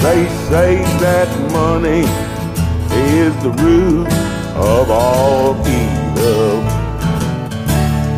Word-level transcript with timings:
They 0.00 0.26
say 0.48 0.82
that 1.00 1.28
money 1.52 2.04
is 2.92 3.34
the 3.42 3.50
root 3.62 4.08
of 4.56 4.90
all 4.90 5.54
evil. 5.66 6.62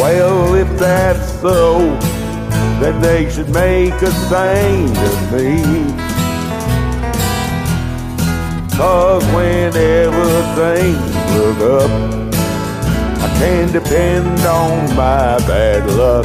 Well, 0.00 0.54
if 0.54 0.78
that's 0.78 1.40
so, 1.40 1.78
then 2.80 3.00
they 3.00 3.30
should 3.30 3.50
make 3.50 3.94
a 4.02 4.10
saint 4.28 4.98
of 4.98 5.32
me. 5.32 5.62
Cause 8.76 9.24
whenever 9.34 10.42
things 10.56 11.14
look 11.36 11.58
up, 11.82 12.33
can 13.44 13.70
depend 13.70 14.40
on 14.46 14.88
my 14.96 15.36
bad 15.46 15.84
luck. 16.00 16.24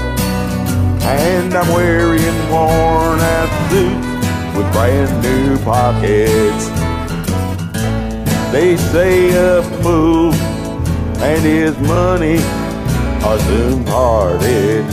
And 1.01 1.53
I'm 1.53 1.67
wearing 1.73 2.37
worn 2.49 3.19
out 3.35 3.51
suits 3.69 4.55
with 4.55 4.67
brand 4.71 5.11
new 5.21 5.57
pockets. 5.65 6.63
They 8.53 8.77
say 8.93 9.31
a 9.31 9.61
fool 9.81 10.33
and 11.29 11.41
his 11.43 11.77
money 11.79 12.39
are 13.27 13.39
soon 13.49 13.83
parted. 13.83 14.85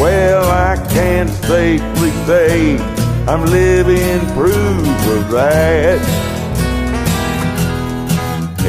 Well, 0.00 0.44
I 0.44 0.76
can 0.94 1.26
safely 1.50 2.12
say 2.28 2.78
I'm 3.26 3.44
living 3.46 4.20
proof 4.36 5.00
of 5.16 5.30
that. 5.32 6.39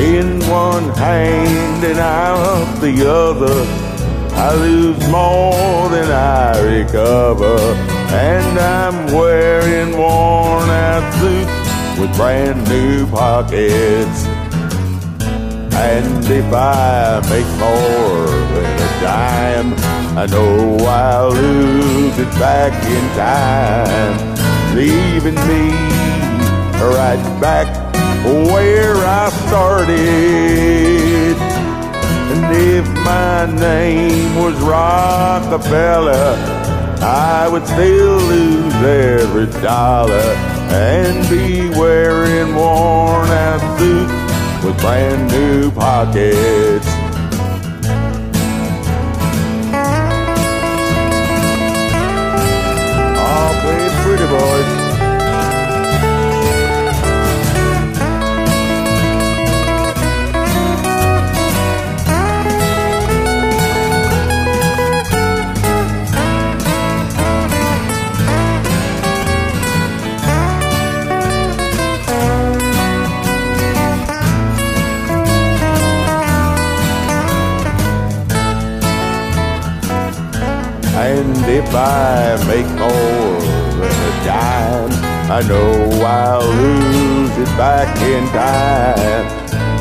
In 0.01 0.39
one 0.49 0.89
hand 0.97 1.83
and 1.83 1.99
out 1.99 2.65
the 2.81 3.07
other, 3.07 3.53
I 4.35 4.55
lose 4.55 4.99
more 5.11 5.89
than 5.89 6.11
I 6.11 6.59
recover. 6.59 7.55
And 8.09 8.57
I'm 8.57 9.13
wearing 9.13 9.95
worn 9.95 10.69
out 10.71 11.05
suits 11.19 11.99
with 11.99 12.15
brand 12.17 12.67
new 12.67 13.05
pockets. 13.11 14.25
And 15.75 16.25
if 16.25 16.51
I 16.51 17.21
make 17.29 17.51
more 17.59 18.25
than 18.55 18.71
a 18.81 19.01
dime, 19.05 19.73
I 20.17 20.25
know 20.25 20.77
I'll 20.83 21.31
lose 21.31 22.17
it 22.17 22.31
back 22.39 22.73
in 22.97 23.05
time, 23.15 24.75
leaving 24.75 25.35
me 25.47 25.69
right 26.81 27.39
back 27.39 27.91
where 28.23 28.95
I 28.97 29.30
started. 29.51 31.35
And 32.31 32.55
if 32.55 32.87
my 33.03 33.45
name 33.59 34.37
was 34.37 34.55
Rockefeller, 34.61 36.35
I 37.01 37.49
would 37.51 37.67
still 37.67 38.15
lose 38.15 38.73
every 38.75 39.47
dollar 39.61 40.29
and 40.71 41.29
be 41.29 41.67
wearing 41.77 42.55
worn 42.55 43.27
out 43.27 43.59
suits 43.77 44.63
with 44.63 44.79
brand 44.79 45.29
new 45.29 45.69
pockets. 45.71 47.10
And 81.03 81.35
if 81.49 81.73
I 81.73 82.37
make 82.45 82.67
more 82.77 83.41
than 83.79 83.91
a 83.91 84.13
dime, 84.23 84.91
I 85.31 85.41
know 85.47 85.89
I'll 86.05 86.47
lose 86.47 87.35
it 87.39 87.57
back 87.57 87.89
in 88.01 88.23
time, 88.29 89.25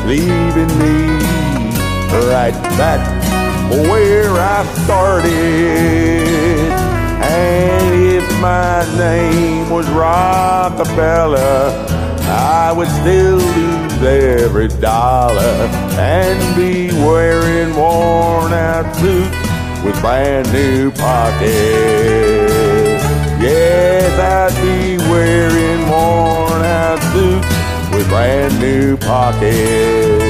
leaving 0.07 0.71
me 0.79 1.41
right 2.27 2.57
back 2.75 3.01
where 3.69 4.31
I 4.31 4.65
started. 4.83 5.31
And 7.21 8.03
if 8.03 8.41
my 8.41 8.83
name 8.97 9.69
was 9.69 9.87
Rockefeller, 9.89 11.71
I 12.33 12.73
would 12.75 12.89
still 12.89 13.37
lose 13.37 14.01
every 14.01 14.69
dollar 14.69 15.69
and 15.99 16.55
be 16.55 16.89
suits 16.89 17.30
with 19.83 19.99
brand 20.01 20.51
new 20.53 20.91
pockets. 20.91 21.51
Yes, 23.41 24.11
I'd 24.19 24.53
be 24.61 24.97
wearing 25.09 25.89
worn 25.89 26.63
out 26.63 26.99
suits 27.11 27.95
with 27.95 28.07
brand 28.09 28.59
new 28.59 28.97
pockets. 28.97 30.21